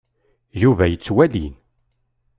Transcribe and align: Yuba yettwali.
Yuba 0.61 0.85
yettwali. 0.87 1.47